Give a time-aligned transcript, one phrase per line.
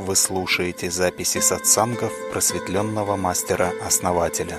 [0.00, 4.58] Вы слушаете записи сатсангов просветленного мастера-основателя.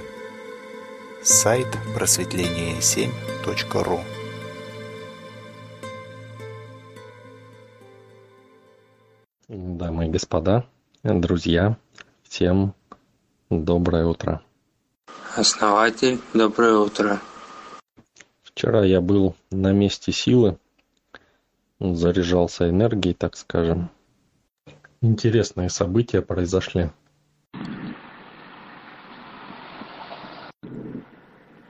[1.23, 1.65] Сайт
[1.97, 4.01] просветление7.ру
[9.47, 10.67] Дамы и господа,
[11.01, 11.76] друзья,
[12.21, 12.76] всем
[13.49, 14.44] доброе утро.
[15.35, 17.20] Основатель, доброе утро.
[18.44, 20.59] Вчера я был на месте силы,
[21.80, 23.89] заряжался энергией, так скажем.
[25.04, 26.91] Интересные события произошли.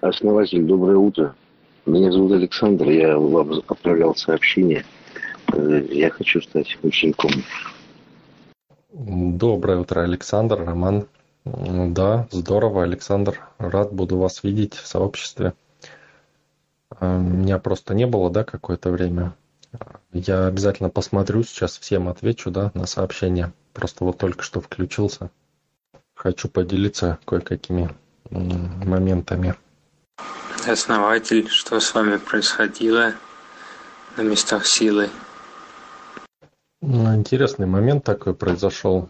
[0.01, 1.33] Основатель, доброе утро.
[1.85, 4.83] Меня зовут Александр, я вам отправлял сообщение.
[5.53, 7.31] Э, Я хочу стать учеником.
[8.91, 11.07] Доброе утро, Александр, Роман.
[11.45, 13.39] Да, здорово, Александр.
[13.57, 15.53] Рад буду вас видеть в сообществе.
[16.89, 19.33] А, Меня просто не было, да, какое-то время.
[20.11, 23.53] Я обязательно посмотрю, сейчас всем отвечу, да, на сообщения.
[23.73, 25.29] Просто вот только что включился.
[26.13, 27.89] Хочу поделиться кое-какими
[28.29, 29.55] моментами.
[30.67, 33.13] Основатель, что с вами происходило
[34.17, 35.09] на местах силы?
[36.81, 39.09] Интересный момент такой произошел.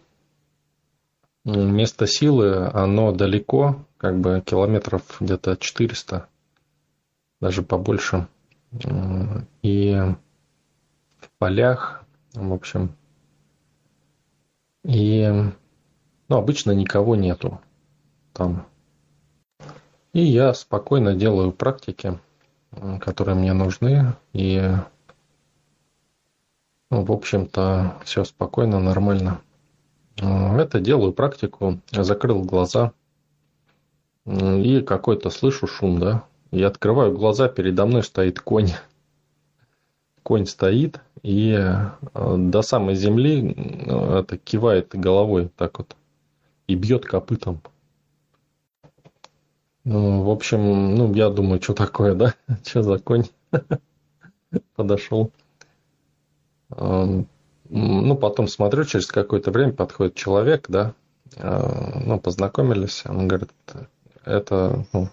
[1.44, 6.28] Место силы, оно далеко, как бы километров где-то 400,
[7.40, 8.28] даже побольше.
[9.64, 10.00] И
[11.42, 12.04] полях,
[12.36, 12.96] в общем.
[14.84, 15.28] И,
[16.28, 17.60] ну, обычно никого нету
[18.32, 18.68] там.
[20.14, 22.20] И я спокойно делаю практики,
[23.00, 24.72] которые мне нужны, и
[26.92, 29.42] ну, в общем-то, все спокойно, нормально.
[30.20, 32.94] М, Это делаю практику, закрыл глаза,
[34.28, 36.24] и какой-то слышу шум, да.
[36.52, 38.74] Я открываю глаза, передо мной стоит конь.
[40.22, 43.54] Конь стоит и э, до самой земли
[43.88, 45.96] э, это кивает головой так вот
[46.68, 47.62] и бьет копытом.
[49.84, 52.36] Ну, в общем, ну, я думаю, что такое, да?
[52.66, 53.26] Что за конь?
[54.76, 55.32] Подошел.
[56.70, 57.28] Ам,
[57.70, 60.94] Ну, потом смотрю, через какое-то время подходит человек, да,
[61.38, 63.52] а, ну, познакомились, он говорит,
[64.26, 65.10] это, ну,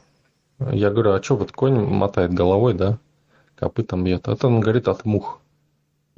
[0.72, 2.98] я говорю, а что вот конь мотает головой, да,
[3.54, 4.28] копытом бьет?
[4.28, 5.41] Это, он говорит, от мух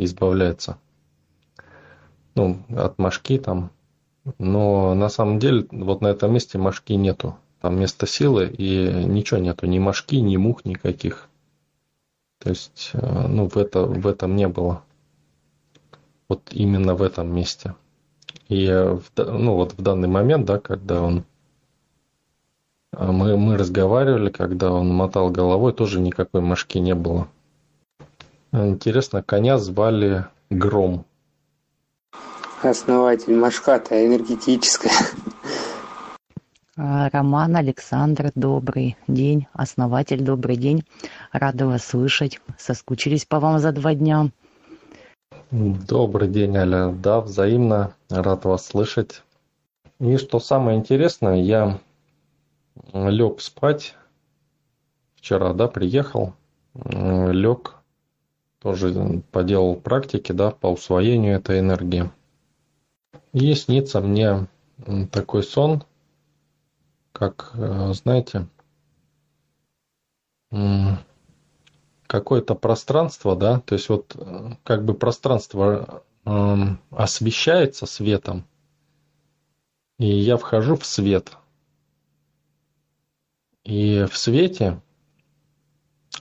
[0.04, 0.78] избавляется.
[2.34, 3.70] Ну, от мошки там.
[4.38, 7.36] Но на самом деле вот на этом месте мошки нету.
[7.60, 11.28] Там место силы и ничего нету, ни мошки, ни мух никаких.
[12.38, 14.82] То есть, э, ну, в, это, в этом не было
[16.28, 17.74] вот именно в этом месте.
[18.48, 21.24] И э, ну, вот в данный момент, да, когда он
[22.92, 27.28] а, мы, мы разговаривали, когда он мотал головой, тоже никакой мошки не было.
[28.52, 31.04] Интересно, коня звали Гром.
[32.62, 34.92] Основатель, машка-то энергетическая.
[36.76, 39.46] А, Роман Александр, добрый день.
[39.52, 40.84] Основатель, добрый день.
[41.32, 42.40] Рада вас слышать.
[42.58, 44.30] Соскучились по вам за два дня.
[45.50, 46.90] Добрый день, Аля.
[46.90, 47.94] Да, взаимно.
[48.08, 49.22] Рад вас слышать.
[50.00, 51.78] И что самое интересное, я
[52.92, 53.94] лег спать
[55.16, 56.32] вчера, да, приехал,
[56.74, 57.79] лег,
[58.60, 62.10] тоже поделал практики, да, по усвоению этой энергии.
[63.32, 64.46] И снится мне
[65.10, 65.84] такой сон,
[67.12, 68.48] как, э, знаете,
[72.06, 78.44] какое-то пространство, да, то есть вот э, как бы пространство эм, освещается светом,
[79.98, 81.36] и я вхожу в свет.
[83.62, 84.80] И в свете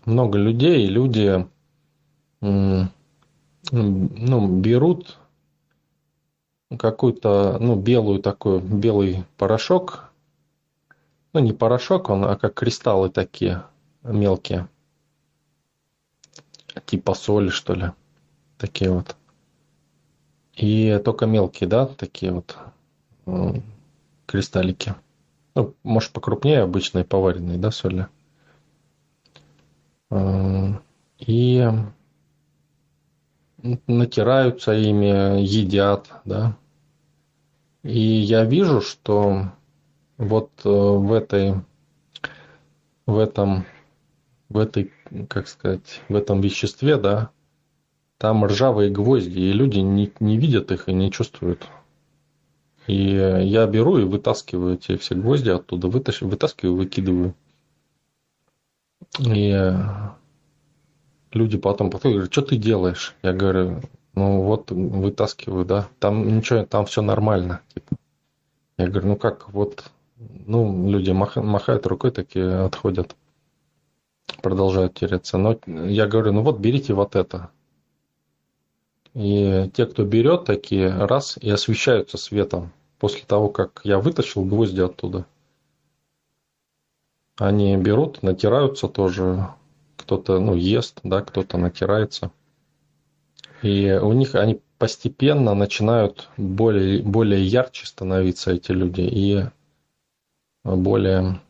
[0.06, 1.48] много людей, и люди
[2.42, 2.88] ну,
[4.62, 5.18] берут
[6.78, 10.12] какую-то, ну, белую такой, белый порошок,
[11.34, 13.64] ну, не порошок он, а как кристаллы такие
[14.04, 14.68] мелкие,
[16.86, 17.92] типа соли, что ли,
[18.58, 19.16] такие вот.
[20.54, 22.58] И только мелкие, да, такие вот
[24.26, 24.96] кристаллики.
[25.56, 28.08] Ну, может, покрупнее обычной поваренной, да, соли.
[31.18, 31.70] И
[33.88, 36.58] натираются ими, едят, да.
[37.84, 39.52] И я вижу, что
[40.18, 41.56] вот э, в этой,
[43.06, 43.66] в этом,
[44.50, 44.92] в этой,
[45.30, 47.32] как сказать, в этом веществе, да,
[48.18, 51.68] там ржавые гвозди, и люди не, не видят их и не чувствуют.
[52.86, 57.36] И я беру и вытаскиваю эти все гвозди оттуда, вытащ, вытаскиваю, выкидываю.
[59.20, 59.74] И
[61.32, 63.16] люди потом подходят что ты делаешь?
[63.24, 63.82] Я говорю,
[64.14, 65.88] Ну вот вытаскиваю, да.
[66.00, 67.62] Там ничего, там все нормально.
[67.74, 67.96] Типа.
[68.78, 73.16] Я говорю, ну как, вот, ну, люди махают рукой, такие отходят,
[74.42, 75.38] продолжают тереться.
[75.38, 77.50] Но я говорю, ну вот берите вот это.
[79.14, 84.82] И те, кто берет, такие раз и освещаются светом после того, как я вытащил гвозди
[84.82, 85.26] оттуда.
[87.38, 89.50] Они берут, натираются тоже.
[90.00, 92.32] Кто-то ну, ест, да, кто-то натирается.
[93.62, 99.02] И у них они постепенно начинают более, более ярче становиться эти люди.
[99.02, 99.46] И
[100.64, 101.42] более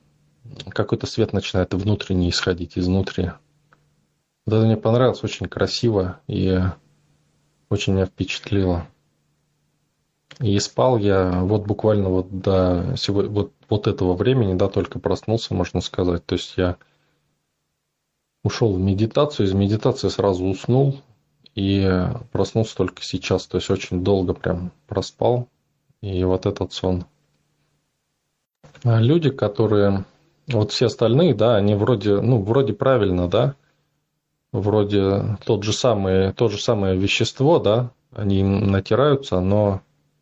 [0.69, 3.31] какой-то свет начинает внутренний исходить изнутри.
[4.45, 6.59] Вот это мне понравилось, очень красиво и
[7.69, 8.87] очень меня впечатлило.
[10.39, 15.53] И спал я вот буквально вот до сегодня, вот, вот этого времени, да, только проснулся,
[15.53, 16.25] можно сказать.
[16.25, 16.77] То есть я
[18.43, 21.01] ушел в медитацию, из медитации сразу уснул
[21.55, 23.47] и проснулся только сейчас.
[23.47, 25.47] То есть очень долго прям проспал.
[26.01, 27.05] И вот этот сон.
[28.83, 30.05] А люди, которые,
[30.47, 33.55] вот все остальные, да, они вроде, ну, вроде правильно, да,
[34.53, 39.81] вроде тот же самый, то же самое вещество, да, они натираются, но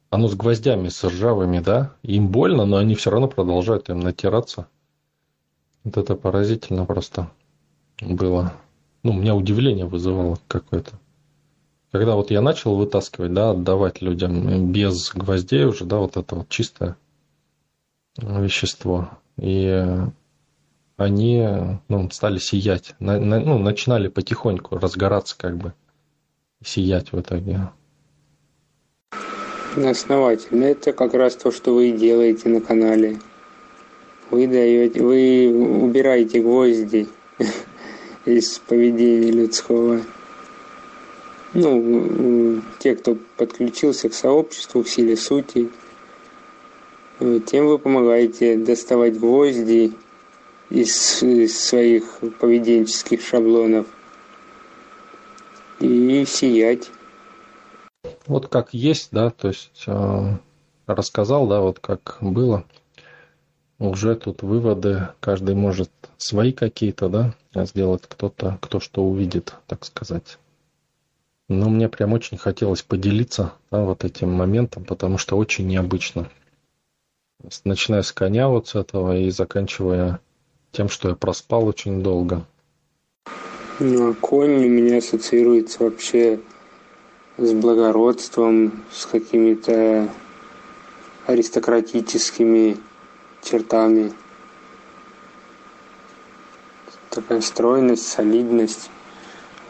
[0.09, 4.67] оно с гвоздями, с ржавыми, да, им больно, но они все равно продолжают им натираться.
[5.83, 7.29] Вот это поразительно просто
[8.01, 8.53] было.
[9.03, 10.99] Ну, у меня удивление вызывало какое-то.
[11.91, 16.49] Когда вот я начал вытаскивать, да, отдавать людям без гвоздей уже, да, вот это вот
[16.49, 16.97] чистое
[18.17, 19.09] вещество.
[19.37, 19.85] И
[20.97, 21.47] они
[21.87, 25.73] ну, стали сиять, на, на, ну, начинали потихоньку разгораться как бы,
[26.63, 27.69] сиять в итоге.
[29.75, 30.65] Основательно.
[30.65, 33.19] Это как раз то, что вы делаете на канале.
[34.31, 37.07] Вы даете, вы убираете гвозди
[38.27, 40.01] из поведения людского.
[41.53, 45.69] Ну, те, кто подключился к сообществу, к силе сути,
[47.19, 49.93] э, тем вы помогаете доставать гвозди
[50.69, 53.87] из, своих поведенческих шаблонов
[55.79, 56.91] и сиять.
[58.25, 60.33] Вот как есть, да, то есть э,
[60.85, 62.65] рассказал, да, вот как было.
[63.79, 70.37] Уже тут выводы, каждый может свои какие-то, да, сделать кто-то, кто что увидит, так сказать.
[71.49, 76.29] Но мне прям очень хотелось поделиться да, вот этим моментом, потому что очень необычно.
[77.63, 80.19] Начиная с коня вот с этого и заканчивая
[80.71, 82.45] тем, что я проспал очень долго.
[83.79, 86.39] Ну, а конь у меня ассоциируется вообще
[87.37, 90.09] с благородством, с какими-то
[91.27, 92.77] аристократическими
[93.43, 94.11] чертами.
[97.17, 98.91] Такая стройность, солидность,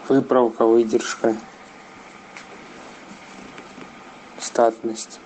[0.09, 1.33] выправка, выдержка,
[4.37, 5.21] статность.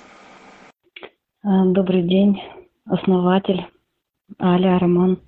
[1.41, 2.39] А, добрый день,
[2.85, 3.65] основатель
[4.39, 5.19] Аля Роман.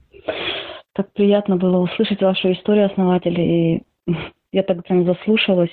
[0.93, 3.83] Так приятно было услышать вашу историю, основатель, и
[4.51, 5.71] я так прям заслушалась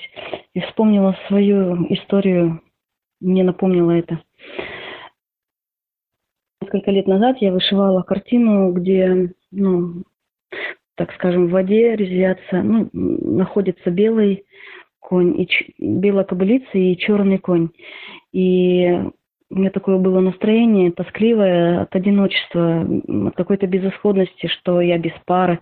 [0.55, 2.63] и вспомнила свою историю,
[3.19, 4.23] мне напомнило это.
[6.61, 10.01] Несколько лет назад я вышивала картину, где, ну,
[11.01, 14.43] так скажем, в воде резвятся, ну, находится белый
[14.99, 15.73] конь, и ч...
[15.79, 17.69] белая кобылица и черный конь.
[18.31, 18.99] И
[19.49, 22.85] у меня такое было настроение тоскливое от одиночества,
[23.29, 25.57] от какой-то безысходности, что я без пары.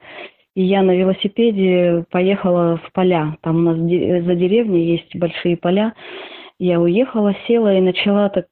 [0.58, 3.38] И я на велосипеде поехала в поля.
[3.40, 5.94] Там у нас за деревней есть большие поля.
[6.60, 8.48] Я уехала, села и начала так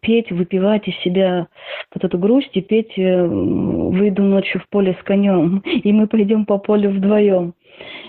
[0.00, 1.48] петь, выпивать из себя
[1.94, 6.44] вот эту грусть и петь э, «Выйду ночью в поле с конем, и мы пойдем
[6.44, 7.54] по полю вдвоем».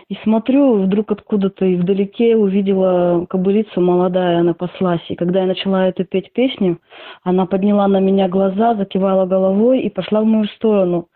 [0.09, 5.01] И смотрю, вдруг откуда-то и вдалеке увидела кобылицу молодая, она паслась.
[5.09, 6.79] И когда я начала эту петь песню,
[7.23, 11.07] она подняла на меня глаза, закивала головой и пошла в мою сторону.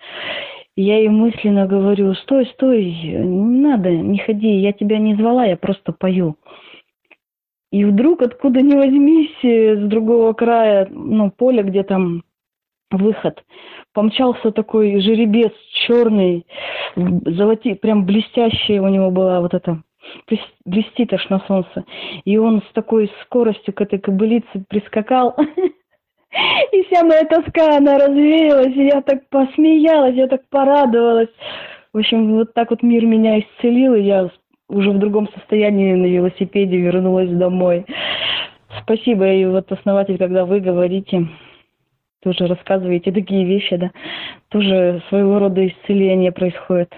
[0.75, 5.57] Я ей мысленно говорю, стой, стой, не надо, не ходи, я тебя не звала, я
[5.57, 6.37] просто пою.
[7.71, 12.23] И вдруг, откуда ни возьмись, с другого края, ну, поля, где там
[12.89, 13.43] выход,
[13.93, 15.53] помчался такой жеребец
[15.85, 16.47] черный,
[16.95, 19.83] золоти, прям блестящий у него была вот эта
[20.65, 21.85] блестит аж на солнце.
[22.25, 25.35] И он с такой скоростью к этой кобылице прискакал.
[26.71, 31.29] И вся моя тоска, она развеялась, и я так посмеялась, я так порадовалась.
[31.91, 34.29] В общем, вот так вот мир меня исцелил, и я
[34.69, 37.85] уже в другом состоянии на велосипеде вернулась домой.
[38.83, 41.27] Спасибо, и вот основатель, когда вы говорите,
[42.21, 43.91] тоже рассказываете такие вещи, да,
[44.49, 46.93] тоже своего рода исцеление происходит.